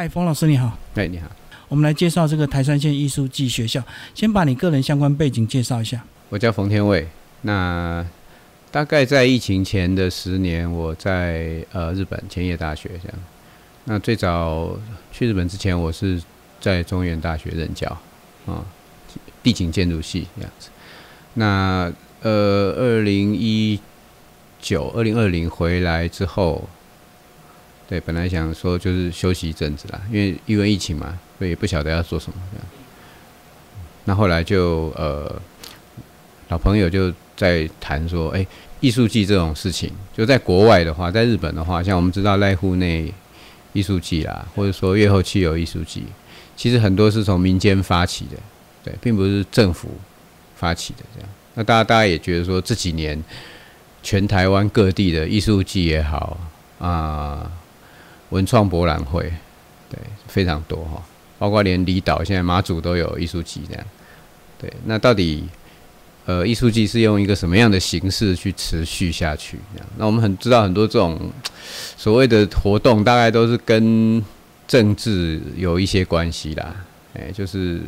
[0.00, 0.78] 嗨，冯老师你好。
[0.94, 1.26] 哎，你好。
[1.66, 3.82] 我们来介绍这个台山县艺术技学校，
[4.14, 6.00] 先把你个人相关背景介绍一下。
[6.28, 7.04] 我叫冯天卫。
[7.42, 8.06] 那
[8.70, 13.18] 大概在疫情前的十年，我在呃日本千叶大学这样。
[13.86, 14.78] 那最早
[15.10, 16.22] 去日本之前，我是
[16.60, 17.88] 在中原大学任教
[18.46, 18.64] 啊，
[19.42, 20.68] 地景建筑系这样子。
[21.34, 21.92] 那
[22.22, 23.80] 呃，二零一
[24.60, 26.68] 九、二零二零回来之后，
[27.88, 32.38] 对，本来想说就是休息一阵子啦，因为因为疫情嘛，所以不晓得要做什么。
[34.04, 35.40] 那后来就呃，
[36.48, 38.46] 老朋友就在谈说，哎，
[38.80, 43.12] 艺术季这种事情，就在国外的话，在日本的话，像我们知道濑户内。
[43.74, 46.02] 艺术季啦，或者说月后汽油艺术季，
[46.56, 48.36] 其实很多是从民间发起的，
[48.82, 49.90] 对，并不是政府
[50.56, 51.28] 发起的这样。
[51.54, 53.22] 那大家大家也觉得说这几年
[54.02, 56.38] 全台湾各地的艺术季也好
[56.78, 57.48] 啊，
[58.30, 59.32] 文创博览会，
[59.90, 61.02] 对，非常多哈，
[61.38, 63.84] 包括连离岛现在马祖都有艺术季这样。
[64.60, 65.48] 对，那到底？
[66.26, 69.58] 呃，艺术季是用一个什么样的形式去持续下去？
[69.96, 71.18] 那我们很知道很多这种
[71.96, 74.22] 所谓的活动，大概都是跟
[74.66, 76.76] 政治有一些关系啦。
[77.14, 77.80] 哎，就是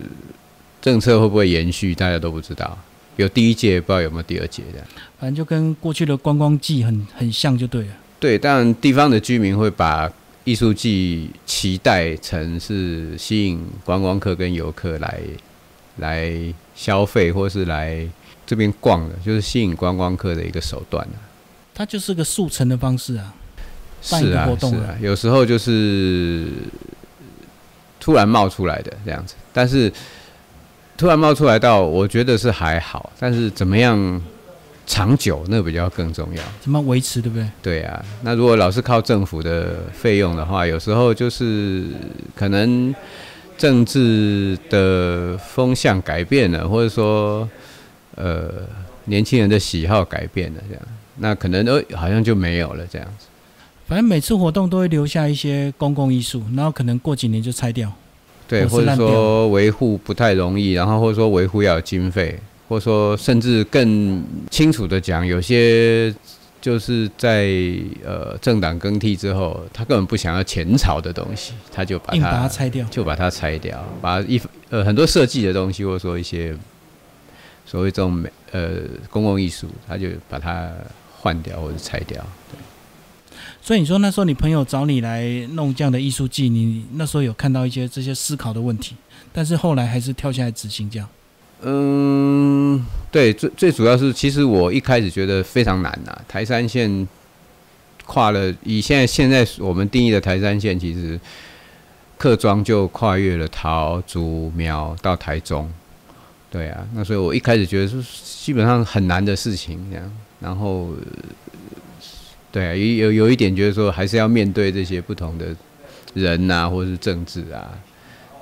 [0.81, 2.79] 政策会不会延续，大家都不知道。
[3.17, 4.87] 有第一届，不知道有没有第二届这样。
[5.19, 7.93] 反正就跟过去的观光季很很像，就对了。
[8.19, 10.11] 对，但地方的居民会把
[10.51, 15.21] 艺术季期待成是吸引观光客跟游客来
[15.99, 16.33] 来
[16.75, 18.09] 消费，或是来。
[18.47, 21.07] 这边逛的，就是吸引观光客的一个手段
[21.73, 23.33] 它就是个速成的方式啊，
[24.03, 26.49] 是啊，是啊，有时候就是
[28.01, 29.93] 突然冒出来的这样子，但是
[30.97, 34.21] 突然冒出来到，我觉得是还好，但是怎么样
[34.91, 36.43] 长久，那比较更重要。
[36.61, 37.47] 怎么维持，对不对？
[37.63, 41.85] 对啊，那如果老是靠政府的费用的话，有时候就是
[42.35, 42.93] 可能
[43.57, 47.49] 政治的风向改变了，或者说。
[48.17, 48.51] 呃，
[49.05, 50.83] 年轻人的喜好改变了，这样，
[51.19, 53.27] 那可能都好像就没有了这样子。
[53.87, 57.91] 反正每次活动都会留下一些公共艺术，然后可能过几年就拆掉。
[58.47, 62.39] 对，或者说维护不太容易，然后或者说维护要有经费，
[62.71, 66.15] 或者说甚至更清楚的讲，有些
[66.63, 67.51] 就是在
[68.05, 76.57] 呃政党更替之后，他根本不想要前朝的东西，他就把它拆掉，就把它拆掉，把一呃很多设计的东西，或者说一些。
[77.67, 80.73] 所谓这种美呃公共艺术，他就把它
[81.21, 82.21] 换掉或者拆掉。
[82.51, 82.59] 对，
[83.63, 88.97] 所以你说那时候你朋友找你来弄这样的艺术季，你那时候有看到一些这些思考的问题，
[89.33, 91.09] 但是后来还是跳下来执行这样。
[91.63, 96.19] 嗯，对，最最主要是，其实我一开始觉得非常难呐。
[96.27, 97.07] 台山县
[98.07, 101.21] 跨了，以现在现在我们定义的台山县，其实
[102.17, 105.71] 客庄就跨越了桃竹苗到台中。
[106.51, 110.89] 对啊，那所以我一开始觉得是基本上很难的事情这样，然后，
[112.51, 115.55] 对啊，有有有一点觉得说还是要面对这些不同的
[116.15, 117.71] 人呐，或者是政治啊，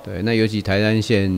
[0.03, 1.31] 对，那尤其台山县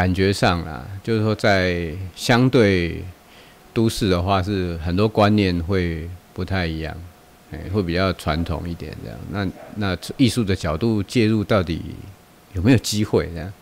[0.00, 3.04] 感觉上啊，就是说在相对
[3.74, 6.96] 都市的话，是很多观念会不太一样，
[7.52, 9.18] 哎，会比较传统一点这样。
[9.30, 9.46] 那
[9.76, 11.82] 那艺术的角度介入，到底
[12.54, 13.52] 有没有机会这样？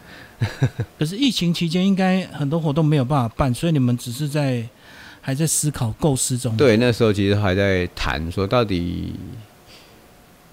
[0.97, 4.65] 可是疫情期间应该很多活动没有办法办，所以你们只是在
[5.21, 6.57] 还在思考构思中。
[6.57, 9.13] 对，那时候其实还在谈说，到底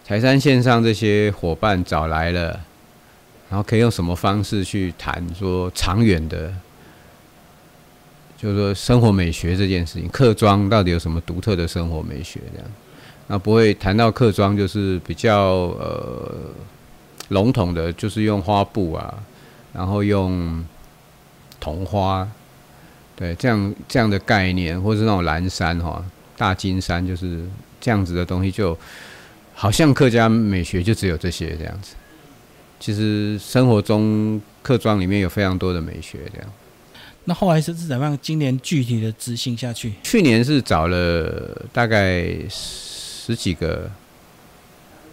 [0.03, 2.59] 台山线上这些伙伴找来了，
[3.49, 6.53] 然后可以用什么方式去谈说长远的，
[8.37, 12.39] 就是说生活美学这件事情，客庄到底有什么独特的生活美学？
[12.53, 12.67] 这样，
[13.27, 15.43] 那不会谈到客庄就是比较
[15.79, 16.31] 呃
[17.29, 19.13] 笼统的，就是用花布啊。
[19.73, 20.63] 然后用
[21.59, 22.25] 桐花，
[23.13, 26.01] 对，这样这样的概念，或是那种蓝山哈，
[26.37, 27.45] 大金山，就是
[27.81, 28.77] 这样子的东西，就
[29.53, 31.93] 好像客家美学就只有这些这样子。
[32.79, 36.49] 其实生活中客庄里面有非常多的美学这样。
[37.25, 38.17] 那后来是是怎么样？
[38.21, 39.93] 今年具体的执行下去？
[40.03, 43.89] 去年是找了大概十几个，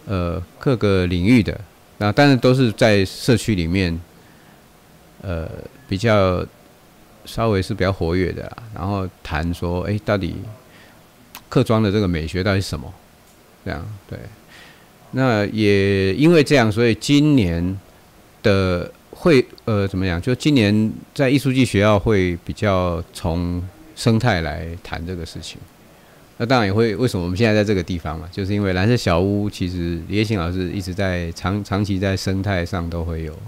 [0.07, 1.59] 呃，各个领域的，
[1.99, 3.99] 那但是都是在社区里面。
[5.25, 5.49] 呃，
[5.89, 6.45] 比较
[7.25, 10.35] 稍微是比较活跃的，然后谈说，哎，到底
[11.49, 12.93] 客庄的这个美学到底是什么？
[13.65, 14.19] 这样对。
[15.13, 17.79] 那也因为这样，所以今年
[18.43, 20.21] 的会呃怎么样？
[20.21, 23.63] 就今年在艺术季学校会比较从
[23.95, 25.59] 生态来谈这个事情。
[26.39, 28.29] 那当然也会，为什么我们现在在这个地方嘛？
[28.33, 33.39] 就是因为蓝色小屋其实李叶兴老师一直在长长期在生态上都会有，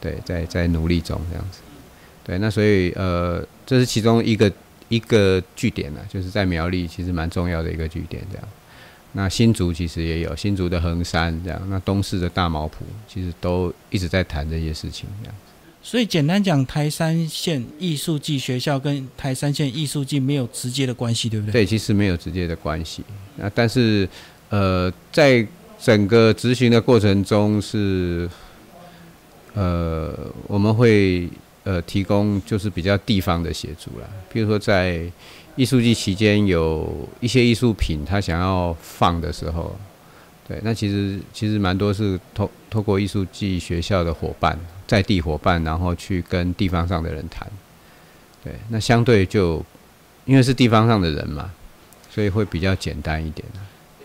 [0.00, 1.60] 对，在在努力中这样子。
[2.24, 4.50] 对，那所以呃，这是其中一个
[4.88, 8.48] 一个据点呢，就是在苗栗其实蛮重要的一个据点这样。
[9.18, 15.34] 那新竹其实也有新竹的横山这样，那东市的大毛埔其实都一直在谈这些事情这样。
[15.82, 21.52] 所以简单讲，台山县艺术技学校跟台山县艺术技没有直接的关系，对不对？
[21.52, 23.02] 对，其实没有直接的关系。
[23.34, 24.08] 那但是，
[24.50, 25.44] 呃，在
[25.82, 28.30] 整个执行的过程中是，
[29.54, 30.16] 呃，
[30.46, 31.28] 我们会
[31.64, 34.06] 呃提供就是比较地方的协助啦。
[34.32, 35.10] 比如说在
[35.58, 39.76] 艺术季期间有一些艺术品，他想要放的时候，
[40.48, 44.58] 对，那其实其实蛮多是透透过艺术季学校的伙伴。
[44.88, 47.46] 在地伙伴，然后去跟地方上的人谈，
[48.42, 49.62] 对，那相对就
[50.24, 51.50] 因为是地方上的人嘛，
[52.10, 53.46] 所以会比较简单一点，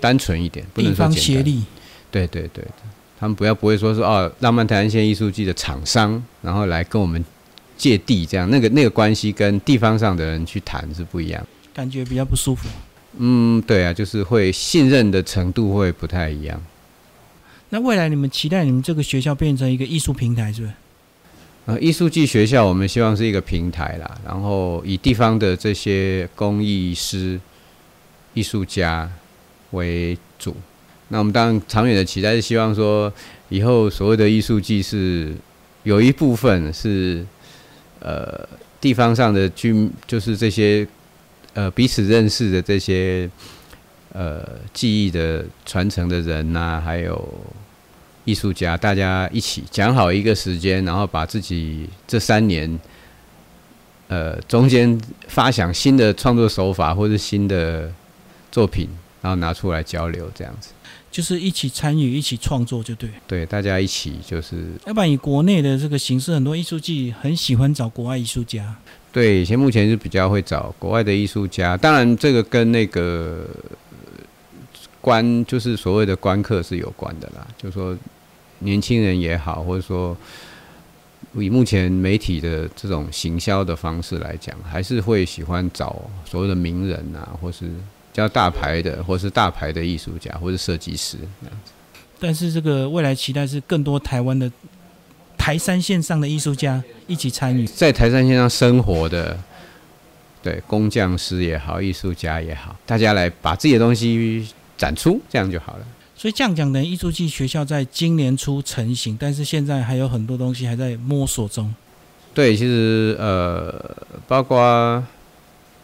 [0.01, 1.63] 单纯一点，不能说协力。
[2.11, 2.61] 对对对，
[3.17, 7.23] 他们不要不会说是哦，浪漫台湾县艺术季的厂商，然后来跟我们
[7.83, 12.69] 借地这样，那个那个关系跟地方上的人去谈是不一样，感觉比较不舒服。
[13.17, 16.63] 嗯，对啊，就是会信任的程度会不太一样。
[17.71, 20.73] 那未来你们期待你们这个学校变成一个艺术平台，是不是？
[21.65, 27.37] 呃，艺术技学校我们希望是一个平台啦，然后以地方的这些工艺师、
[28.33, 29.11] 艺术家
[29.71, 30.55] 为主。
[31.09, 33.11] 那我们当然长远的期待是希望说，
[33.49, 35.35] 以后所谓的艺术技是
[35.83, 37.25] 有一部分是
[38.03, 38.47] 呃
[38.79, 40.85] 地方上的居，就是这些
[41.55, 43.27] 呃彼此认识的这些
[44.11, 47.27] 呃记忆的传承的人呐，还有。
[48.25, 52.79] 艺术家，大家一起讲好一个时间，然后把自己这三年，
[54.07, 54.97] 呃，中间
[55.27, 57.91] 发想新的创作手法或者新的
[58.49, 58.87] 作品，
[59.23, 60.69] 然后拿出来交流，这样子，
[61.09, 63.09] 就是一起参与、一起创作，就对。
[63.25, 64.63] 对，大家一起就是。
[64.85, 68.75] 要不然以国内的这个形式，很多艺术季很喜欢找国外艺术家。
[69.11, 73.47] 对，以前目前是比较会找国外的艺术家，当然这个跟那个。
[75.01, 77.93] 观就是所谓的观客是有关的啦，就是说
[78.59, 80.15] 年轻人也好，或者说
[81.33, 87.69] 以目前媒体的这种行销的方式来讲，还是会喜欢找所谓的名人啊，或是
[88.13, 91.71] 较大牌的，或是大牌的艺术家，或是设计师这样子。
[92.19, 94.49] 但是这个未来期待是更多台湾的
[95.37, 99.37] 台山线上的艺术家一起参与，在台山线上生活的，
[100.41, 104.47] 对工匠师也好，艺术家也好，大家来把自己的东西。
[104.75, 105.85] 展出这样就好了。
[106.15, 111.73] 所以这样讲的艺术系学校在今年初成型，但是现在还有很多东西还在摸索中。
[112.33, 113.95] 对，其实呃，
[114.27, 115.01] 包括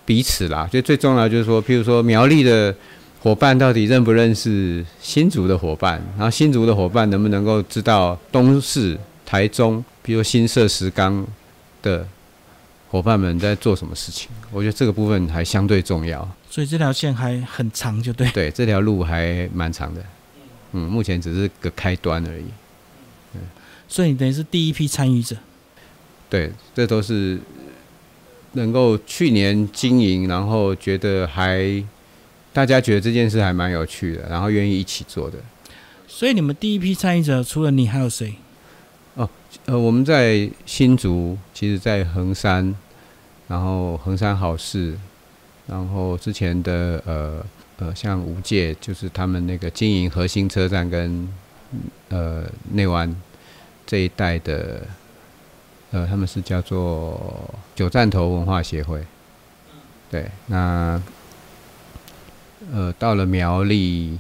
[0.10, 2.76] 彼此啦，就最重要就是说，譬如说苗栗的
[3.22, 11.24] 伙伴到底认不认识新竹的伙伴，然后新竹的伙伴能不能够知道东市、台中，比如新社石冈
[11.84, 12.08] 的
[12.90, 14.30] 伙伴们在做什么事情？
[14.52, 16.28] 我觉得这个部分还相对重要。
[16.50, 18.28] 所以这条线还很长，就对。
[18.32, 20.04] 对，这条路还蛮长的。
[20.72, 22.46] 嗯，目前只是个开端而已。
[23.36, 23.42] 嗯，
[23.88, 25.36] 所以你等于是第一批参与者。
[26.28, 27.40] 对，这都是
[28.54, 31.84] 能够去年经营，然后觉得还
[32.52, 35.38] 大家觉得这件事还蛮有趣的，然后愿意一起做的。
[36.08, 38.36] 所以你们第一批参与者除了你还有谁？
[39.16, 39.30] 哦，
[39.66, 42.76] 呃，我们在新竹，其实在横山，
[43.48, 44.98] 然后横山好事。
[45.68, 47.46] 然后之前的呃
[47.78, 51.30] 呃，像无界，就是他们那个经营核心车站跟
[52.10, 53.16] 呃内湾
[53.86, 54.82] 这一带的，
[55.92, 59.04] 呃，他们是叫做九站头文化协会。
[60.10, 61.02] 对，那
[62.74, 64.18] 呃到了苗栗，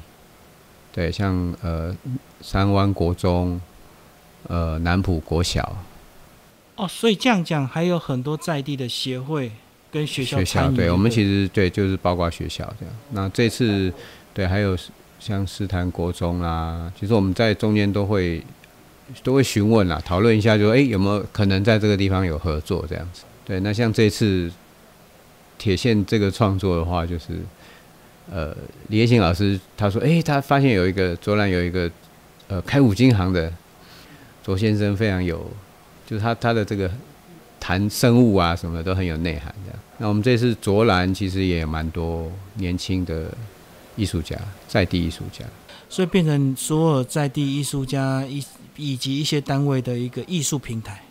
[0.91, 1.95] 对，像呃
[2.41, 3.59] 三湾国中，
[4.47, 5.77] 呃南浦国小。
[6.75, 9.51] 哦，所以这样讲，还有很多在地的协会。
[9.91, 12.95] 跟学校学校对，我们其实对就是包括学校这样。
[13.09, 13.91] 那这次
[14.35, 14.77] 对还有
[15.19, 18.43] 像斯坦国中啊，其实我们在中间都会
[19.23, 23.23] 都会询问啊，讨论一下，就说哎有没有可能在这个地方有合作这样子。
[23.45, 24.51] 对，那像这次
[25.57, 27.39] 铁线这个创作的话，就是
[28.31, 28.55] 呃
[28.87, 31.89] 李叶兴老师他说，哎他发现有一个卓兰有一个
[32.47, 33.51] 呃开五金行的
[34.43, 35.45] 卓先生非常有，
[36.05, 36.89] 就是他他的这个。
[37.61, 39.53] 谈生物啊，什么的都很有内涵。
[39.65, 43.29] 这样，那我们这次卓兰其实也蛮多年轻的
[43.97, 44.35] 艺术家，
[44.65, 45.43] 在地艺术家，
[45.89, 48.41] 所以变成所有在地艺术家以
[48.79, 51.03] 以及一些单位的一个艺术平台。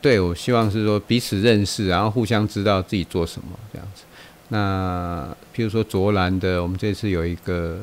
[0.00, 4.04] 对，我希望是说彼此认识，然后互相知道自己做什么这样子。
[4.48, 7.80] 那譬如说卓兰的，我们这次有一个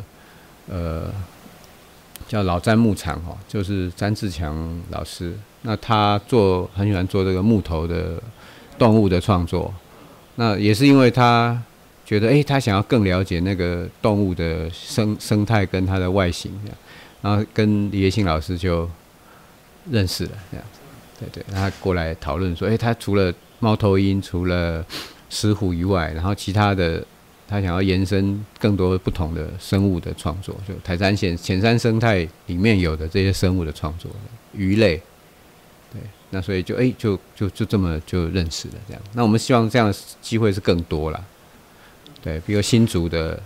[0.70, 1.12] 呃
[2.26, 8.22] 叫老詹牧场哦，就是詹志强老师，那他做很喜欢做这个木头的
[8.78, 9.74] 动物的创作，
[10.36, 11.62] 那也是因为他
[12.06, 16.58] 觉得，哎、他想要更了解那个动物的生生态跟它的外形，
[17.22, 18.90] 然后跟李业信老师就
[19.90, 20.80] 认识了，这样子，
[21.20, 24.86] 对对，他过来讨论说，哎、他除了猫头鹰，除了
[25.30, 27.06] 石虎以外，然后其他的
[27.48, 34.10] 他想要延伸更多不同的生物的创作，就台山县浅山生态里面有的这些生物的创作，
[34.54, 34.98] 鱼类，
[35.92, 39.02] 对，那所以就哎、就就就这么就认识了这样。
[39.14, 41.24] 那我们希望这样的机会是更多啦，
[42.22, 43.42] 对，比如新竹的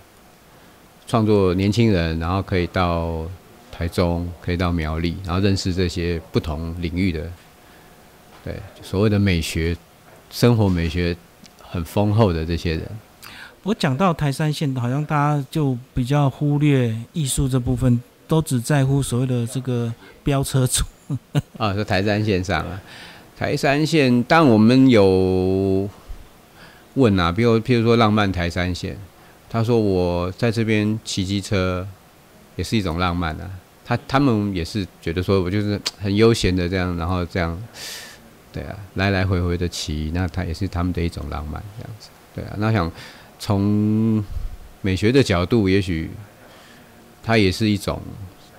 [1.07, 3.25] 创作年轻人，然后可以到
[3.77, 7.29] 台中，可以到苗栗，然后认识这些不同领域的，
[8.43, 9.77] 对，所谓的美学、
[10.31, 11.15] 生活美学
[11.61, 12.81] 很丰厚的这些人。
[13.61, 19.93] 我讲到台山县，好像大家就比较忽略艺术这部分，都只在乎所谓的这个
[20.23, 20.83] 飙车族。
[21.57, 22.81] 啊，说台山线上啊，
[23.37, 25.87] 台山线，当我们有
[26.95, 28.97] 问啊，比如譬如说浪漫台山线，
[29.49, 31.87] 他说我在这边骑机车
[32.55, 33.49] 也是一种浪漫啊，
[33.87, 37.57] 他他们也是觉得说我就是 很悠闲的这样，然后这样，
[38.51, 42.91] 对啊，来来回回的骑，那他也是他们的一种浪漫这样子，对啊，那想
[43.39, 44.21] 从
[44.81, 46.11] 美学的角度，也许
[47.23, 48.01] 它也是一种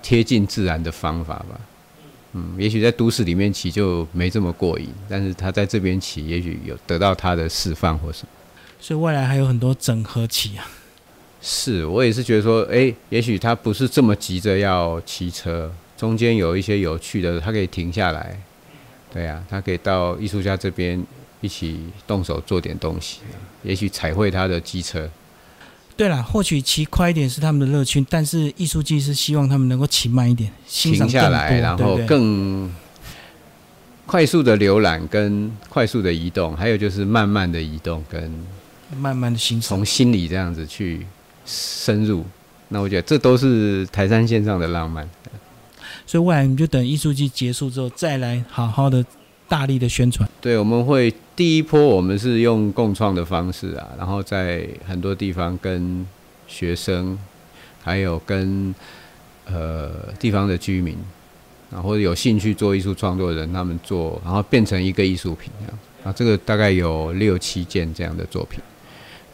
[0.01, 1.59] 贴近自然的方法吧。
[2.33, 8.29] 嗯，也许在都市里面骑就没这么过瘾，但是他在这边骑，也许有得到他的释放或什么。
[8.79, 10.67] 所以未来还有很多整合期啊。
[11.41, 18.37] 是我也是觉得说，诶，也许他不是这么急着要骑车，中间有一些有趣的，他可以停下来，
[19.13, 21.01] 对啊，他可以到艺术家这边
[21.41, 23.19] 一起动手做点东西，
[23.63, 25.09] 也许彩绘他的机车。
[25.95, 32.69] 对啦，或许骑快一点是他们的乐趣，但是艺术季是希望他们能够骑慢一点，欣停下来，然后更
[34.05, 38.33] 快速的浏览跟快速的移动，还有就是慢慢的移动跟
[38.97, 39.85] 慢慢的欣赏从。
[39.85, 41.05] 心里这样子去
[41.49, 42.23] 深入。
[42.67, 45.09] 那我觉得这都是台山线上的浪漫。
[46.05, 49.03] 所以未来你就等艺术季结束之后，再来好好的
[49.47, 50.29] 大力的宣传。
[50.39, 56.05] 对，我们会第一波我们是用共创的方式啊，然后在很多地方跟
[56.47, 57.17] 学生，
[57.83, 58.73] 还有跟
[59.45, 60.97] 呃地方的居民，
[61.71, 65.79] 然后或者有兴趣做艺术创作的人，他们做，然后变成一个艺术品这样。
[66.03, 68.59] 啊，这个大概有六七件这样的作品。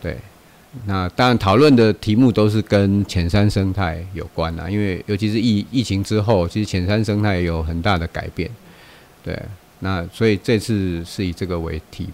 [0.02, 0.18] 对，
[0.86, 8.50] 那当然讨论的题目都是跟浅山生态有关啊，因为尤其是疫疫情之后，其实浅山生态有很大的改变。
[9.24, 9.42] 对，
[9.80, 12.12] 那所以这次是以这个为题目。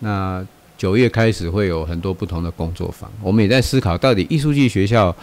[0.00, 5.14] 那九月开始会有很多不同的工作坊，我们也在思考，到底艺术系学校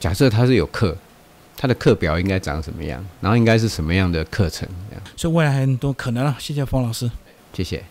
[0.00, 0.96] 假设它是有课，
[1.56, 4.68] 它的课表应该长什么样，然后应该是什么样的课程？
[4.90, 6.36] 这样，所以未来很多可能啊。
[6.38, 7.10] 谢谢方老师。
[7.54, 7.82] 谢谢。